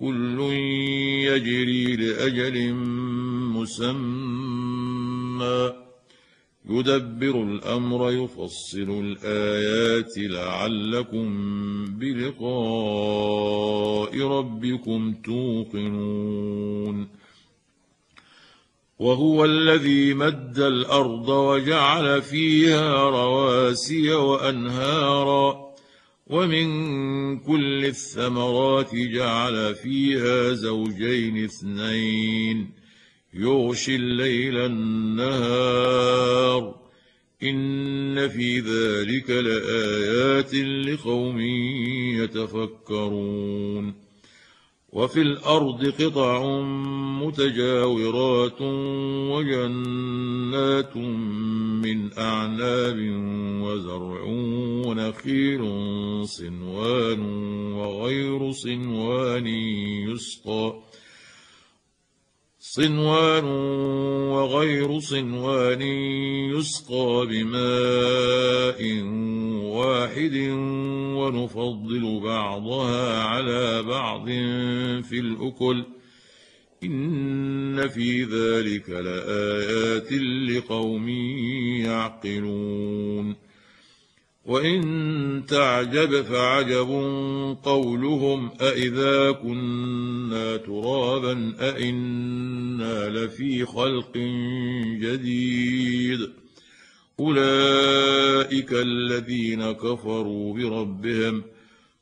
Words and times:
كل 0.00 0.40
يجري 1.24 1.96
لأجل 1.96 2.74
مسمى. 3.54 5.72
يدبر 6.70 7.42
الأمر 7.42 8.10
يفصل 8.10 9.04
الآيات 9.04 10.18
لعلكم 10.18 11.26
بلقاء 11.86 12.52
ربكم 14.22 15.14
توقنون. 15.24 17.08
وهو 18.98 19.44
الذي 19.44 20.14
مد 20.14 20.58
الأرض 20.58 21.28
وجعل 21.28 22.22
فيها 22.22 23.10
رواسي 23.10 24.12
وأنهارا. 24.12 25.69
ومن 26.30 27.38
كل 27.38 27.84
الثمرات 27.84 28.94
جعل 28.94 29.74
فيها 29.74 30.52
زوجين 30.52 31.44
اثنين. 31.44 32.70
يغشي 33.34 33.96
الليل 33.96 34.56
النهار. 34.56 36.10
إن 37.42 38.28
في 38.28 38.60
ذلك 38.60 39.30
لآيات 39.30 40.54
لقوم 40.54 41.40
يتفكرون. 42.20 43.99
وفي 44.92 45.22
الأرض 45.22 45.86
قطع 45.86 46.62
متجاورات 47.22 48.60
وجنات 49.32 50.96
من 51.86 52.12
أعناب 52.18 52.98
وزرع 53.62 54.22
ونخيل 54.86 55.62
صنوان 56.26 57.20
وغير 57.72 58.52
صنوان 58.52 59.46
يسقى 59.46 60.89
صنوان 62.72 63.44
وغير 64.30 65.00
صنوان 65.00 65.82
يسقى 66.54 67.26
بماء 67.30 69.02
واحد 69.76 70.36
ونفضل 71.18 72.20
بعضها 72.20 73.22
على 73.22 73.82
بعض 73.82 74.26
في 75.02 75.18
الأكل. 75.18 75.84
إن 76.84 77.88
في 77.88 78.24
ذلك 78.24 78.90
لآيات 78.90 80.12
لقوم 80.50 81.08
يعقلون. 81.84 83.39
وإن 84.50 85.42
تعجب 85.48 86.22
فعجب 86.22 86.88
قولهم 87.62 88.50
أإذا 88.60 89.30
كنا 89.30 90.56
ترابا 90.56 91.54
أإنا 91.60 93.08
لفي 93.08 93.64
خلق 93.64 94.16
جديد. 95.00 96.30
أولئك 97.20 98.72
الذين 98.72 99.72
كفروا 99.72 100.54
بربهم 100.54 101.42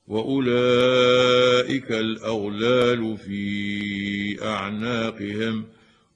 وأولئك 0.09 1.93
الأغلال 1.93 3.17
في 3.19 4.45
أعناقهم. 4.45 5.65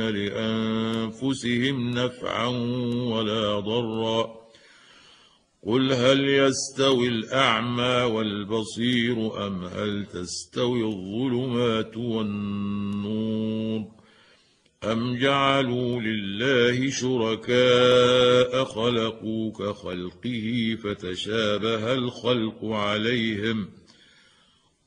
لأنفسهم 0.00 1.90
نفعا 1.90 2.46
ولا 3.10 3.60
ضرا. 3.60 4.46
قل 5.66 5.92
هل 5.92 6.28
يستوي 6.28 7.08
الأعمى 7.08 8.14
والبصير 8.14 9.46
أم 9.46 9.64
هل 9.64 10.06
تستوي 10.06 10.84
الظلمات 10.84 11.96
والنور؟ 11.96 13.84
أم 14.84 15.18
جعلوا 15.18 16.00
لله 16.00 16.90
شركاء 16.90 18.64
خلقوا 18.64 19.52
كخلقه 19.52 20.76
فتشابه 20.84 21.92
الخلق 21.92 22.64
عليهم 22.64 23.68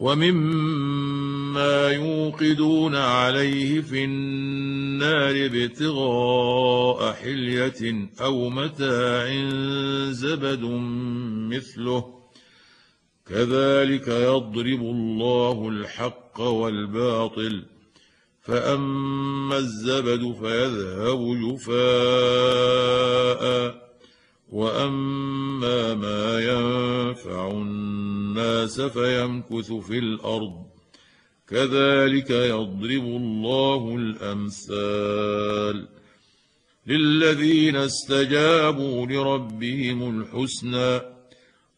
ومما 0.00 1.88
يوقدون 1.88 2.96
عليه 2.96 3.80
في 3.80 4.04
النار 4.04 5.46
ابتغاء 5.46 7.12
حلية 7.12 8.08
أو 8.20 8.48
متاع 8.48 9.50
زبد 10.10 10.62
مثله. 11.50 12.16
كذلك 13.28 14.08
يضرب 14.08 14.80
الله 14.80 15.68
الحق 15.68 16.40
والباطل. 16.40 17.64
فأما 18.42 19.58
الزبد 19.58 20.36
فيذهب 20.40 21.38
جفاء. 21.42 21.86
وأما 24.52 25.94
ما 25.94 26.40
ينفع 26.40 27.50
الناس 27.50 28.80
فيمكث 28.80 29.72
في 29.72 29.98
الأرض 29.98 30.66
كذلك 31.48 32.30
يضرب 32.30 33.04
الله 33.04 33.96
الأمثال 33.96 35.88
للذين 36.86 37.76
استجابوا 37.76 39.06
لربهم 39.06 40.20
الحسنى 40.20 41.00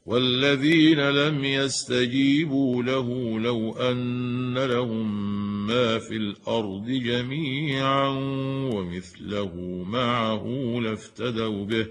والذين 0.06 1.10
لم 1.10 1.44
يستجيبوا 1.44 2.82
له 2.82 3.40
لو 3.40 3.72
ان 3.72 4.58
لهم 4.58 5.66
ما 5.66 5.98
في 5.98 6.16
الأرض 6.16 6.86
جميعا 6.86 8.08
ومثله 8.72 9.54
معه 9.86 10.44
لافتدوا 10.82 11.64
به 11.64 11.86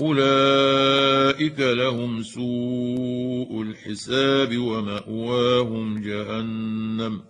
أولئك 0.00 1.60
لهم 1.60 2.22
سوء 2.22 3.62
الحساب 3.62 4.58
ومأواهم 4.58 6.02
جهنم 6.02 7.22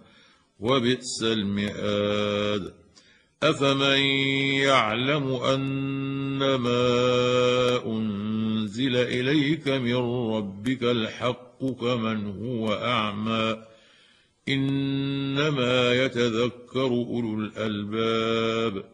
وبئس 0.61 1.23
المئاد 1.23 2.73
أفمن 3.43 3.99
يعلم 4.65 5.29
انما 5.29 6.77
أنزل 7.87 8.97
إليك 8.97 9.69
من 9.69 9.97
ربك 10.35 10.83
الحق 10.83 11.65
كمن 11.65 12.27
هو 12.27 12.75
أعمى 12.75 13.63
إنما 14.49 16.05
يتذكر 16.05 16.87
أولو 16.87 17.35
الألباب. 17.35 18.94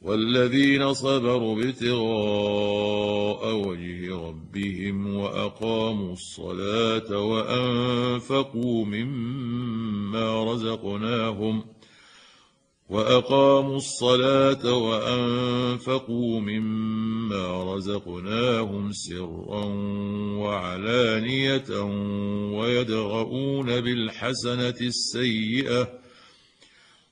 والذين 0.00 0.92
صبروا 0.92 1.62
ابتغاء 1.62 3.54
وجه 3.68 4.16
ربهم 4.16 5.16
وأقاموا 5.16 6.12
الصلاة 6.12 7.18
وأنفقوا 7.18 8.84
مما 8.84 10.52
رزقناهم 10.52 11.64
وأقاموا 12.90 13.76
الصلاة 13.76 14.74
وأنفقوا 14.74 16.40
مما 16.40 17.74
رزقناهم 17.74 18.92
سرا 18.92 19.64
وعلانية 20.36 21.82
ويدرؤون 22.58 23.80
بالحسنة 23.80 24.74
السيئة 24.80 25.99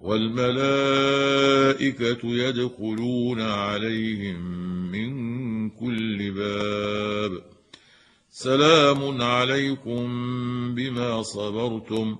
والملائكة 0.00 1.78
يدخلون 2.24 3.40
عليهم 3.40 4.36
من 4.92 5.70
كل 5.70 6.30
باب. 6.30 7.42
سلام 8.30 9.22
عليكم 9.22 10.04
بما 10.74 11.22
صبرتم 11.22 12.16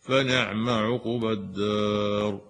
فنعم 0.00 0.68
عقب 0.68 1.24
الدار. 1.24 2.49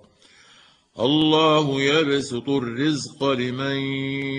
الله 0.99 1.81
يبسط 1.81 2.49
الرزق 2.49 3.23
لمن 3.23 3.75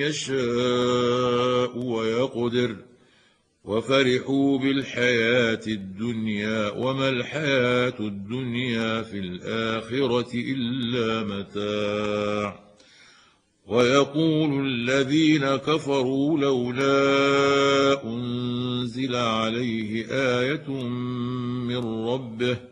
يشاء 0.02 1.78
ويقدر. 1.78 2.76
وفرحوا 3.64 4.58
بالحياة 4.58 5.60
الدنيا 5.66 6.70
وما 6.70 7.08
الحياة 7.08 7.94
الدنيا 8.00 9.02
في 9.02 9.18
الآخرة 9.18 10.30
إلا 10.34 11.24
متاع. 11.24 12.62
ويقول 13.66 14.66
الذين 14.66 15.56
كفروا 15.56 16.38
لولا 16.38 18.04
أنزل 18.04 19.16
عليه 19.16 20.06
آية 20.10 20.70
من 21.68 22.06
ربه 22.08 22.71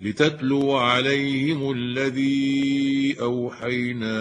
لتتلو 0.00 0.72
عليهم 0.72 1.72
الذي 1.72 3.16
أوحينا 3.20 4.16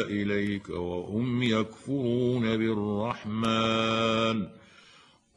إليك 0.00 0.70
وهم 0.70 1.42
يكفرون 1.42 2.56
بالرحمن. 2.56 4.46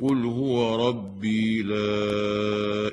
قل 0.02 0.26
هو 0.26 0.88
ربي 0.90 1.62
لا 1.62 1.78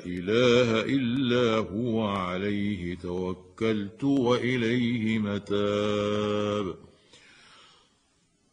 إله 0.05 0.81
إلا 0.81 1.55
هو 1.57 2.07
عليه 2.07 2.95
توكلت 2.95 4.03
وإليه 4.03 5.19
متاب. 5.19 6.88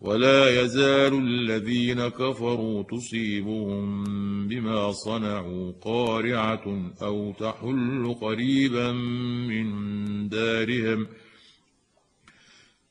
ولا 0.00 0.62
يزال 0.62 1.14
الذين 1.14 2.08
كفروا 2.08 2.82
تصيبهم 2.82 4.04
بما 4.48 4.92
صنعوا 4.92 5.72
قارعة 5.82 6.92
أو 7.02 7.32
تحل 7.32 8.14
قريبا 8.20 8.92
من 8.92 9.68
دارهم 10.28 11.04
ۖ 11.04 11.08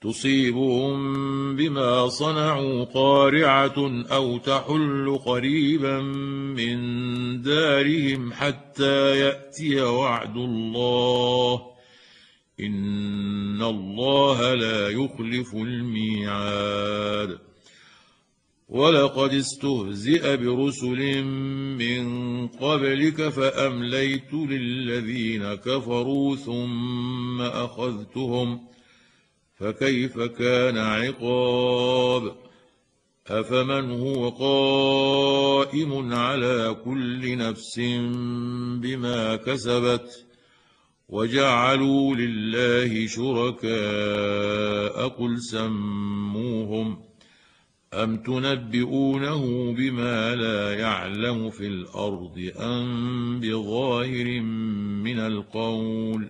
تصيبهم 0.01 1.55
بما 1.55 2.07
صنعوا 2.07 2.83
قارعة 2.83 4.05
أو 4.11 4.37
تحل 4.37 5.19
قريبا 5.25 5.99
من 6.55 6.79
دارهم 7.41 8.33
حتى 8.33 9.19
يأتي 9.19 9.81
وعد 9.81 10.37
الله 10.37 11.61
ان 12.59 13.61
الله 13.61 14.53
لا 14.53 14.89
يخلف 14.89 15.55
الميعاد. 15.55 17.39
ولقد 18.69 19.33
استهزئ 19.33 20.37
برسل 20.37 21.23
من 21.77 22.47
قبلك 22.47 23.29
فامليت 23.29 24.33
للذين 24.33 25.53
كفروا 25.53 26.35
ثم 26.35 27.41
اخذتهم 27.41 28.59
فكيف 29.55 30.19
كان 30.19 30.77
عقاب؟ 30.77 32.35
افمن 33.27 33.91
هو 33.91 34.29
قائم 34.29 36.13
على 36.13 36.77
كل 36.85 37.37
نفس 37.37 37.79
بما 38.81 39.35
كسبت؟ 39.35 40.28
وجعلوا 41.09 42.15
لله 42.15 43.07
شركاء 43.07 45.07
قل 45.07 45.41
سموهم 45.41 46.97
أم 47.93 48.17
تنبئونه 48.17 49.73
بما 49.73 50.35
لا 50.35 50.73
يعلم 50.73 51.49
في 51.49 51.67
الأرض 51.67 52.51
أم 52.59 53.39
بظاهر 53.39 54.41
من 55.03 55.19
القول 55.19 56.29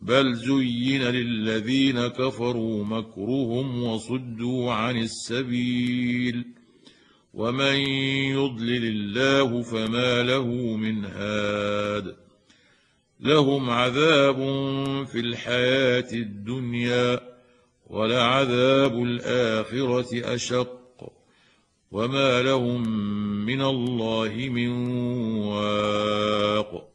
بل 0.00 0.34
زين 0.34 1.02
للذين 1.02 2.06
كفروا 2.06 2.84
مكرهم 2.84 3.82
وصدوا 3.82 4.72
عن 4.72 4.96
السبيل 4.96 6.44
ومن 7.34 7.76
يضلل 8.30 8.84
الله 8.84 9.62
فما 9.62 10.22
له 10.22 10.46
من 10.76 11.04
هاد 11.04 12.21
لهم 13.22 13.70
عذاب 13.70 14.36
في 15.06 15.20
الحياة 15.20 16.12
الدنيا 16.12 17.20
ولعذاب 17.86 19.02
الآخرة 19.02 20.34
أشق 20.34 21.12
وما 21.90 22.42
لهم 22.42 22.88
من 23.46 23.62
الله 23.62 24.48
من 24.50 24.68
واق. 25.36 26.88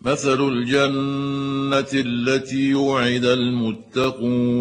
مثل 0.00 0.48
الجنة 0.48 1.88
التي 1.94 2.74
وعد 2.74 3.24
المتقون 3.24 4.56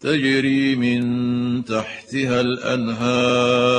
تجري 0.00 0.76
من 0.76 1.64
تحتها 1.64 2.40
الأنهار 2.40 3.72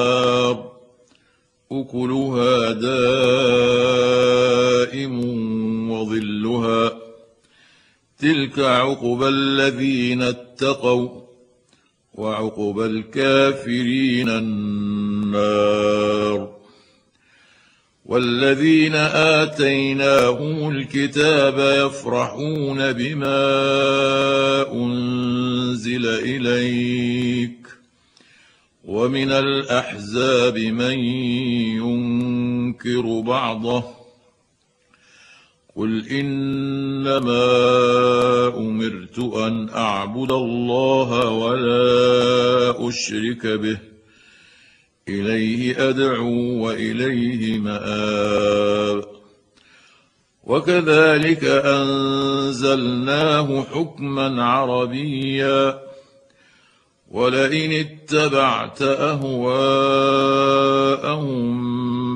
أكلها 1.82 2.72
دائم 2.72 3.94
وظلها 5.92 6.98
تلك 8.20 8.60
عقبى 8.60 9.28
الذين 9.28 10.22
اتقوا 10.22 11.10
وعقبى 12.14 12.86
الكافرين 12.86 14.30
النار 14.30 15.84
والذين 18.06 18.96
آتيناهم 19.42 20.70
الكتاب 20.70 21.86
يفرحون 21.88 22.94
بما 22.94 23.42
أنزل 24.74 26.06
إليك 26.06 27.68
ومن 28.84 29.32
الأحزاب 29.32 30.58
من 30.58 31.00
ينكر 31.80 33.20
بعضه 33.20 33.84
قل 35.76 36.08
إنما 36.08 37.48
أمرت 38.58 39.20
أن 39.20 39.70
أعبد 39.70 40.32
الله 40.32 41.30
ولا 41.30 42.88
أشرك 42.90 43.48
به 43.48 43.78
إليه 45.10 45.90
أدعو 45.90 46.66
وإليه 46.66 47.58
مآب 47.60 49.04
وكذلك 50.44 51.44
أنزلناه 51.66 53.62
حكما 53.64 54.44
عربيا 54.44 55.80
ولئن 57.14 57.72
اتبعت 57.72 58.82
أهواءهم 58.82 59.44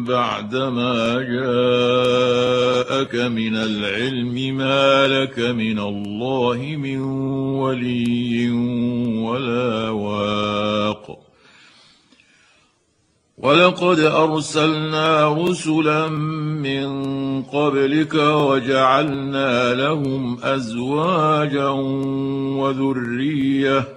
بعدما 0.04 1.14
جاءك 1.22 3.16
من 3.16 3.56
العلم 3.56 4.58
ما 4.58 5.08
لك 5.08 5.40
من 5.40 5.80
الله 5.80 6.76
من 6.78 7.02
ولي 7.62 8.50
ولا 9.22 9.90
واق. 9.90 11.20
ولقد 13.38 14.00
أرسلنا 14.00 15.34
رسلا 15.34 16.08
من 16.08 16.88
قبلك 17.44 18.14
وجعلنا 18.14 19.74
لهم 19.74 20.38
أزواجا 20.44 21.70
وذرية 22.58 23.97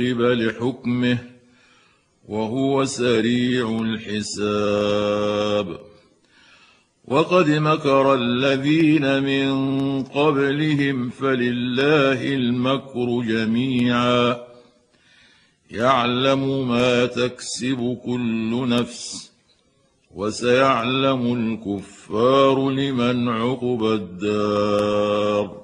لحكمه 0.00 1.18
وهو 2.28 2.84
سريع 2.84 3.80
الحساب. 3.80 5.80
وقد 7.04 7.50
مكر 7.50 8.14
الذين 8.14 9.22
من 9.22 10.02
قبلهم 10.02 11.10
فلله 11.10 12.34
المكر 12.34 13.22
جميعا. 13.22 14.36
يعلم 15.70 16.68
ما 16.68 17.06
تكسب 17.06 17.98
كل 18.04 18.68
نفس 18.68 19.32
وسيعلم 20.14 21.34
الكفار 21.34 22.70
لمن 22.70 23.28
عقب 23.28 23.84
الدار. 23.84 25.63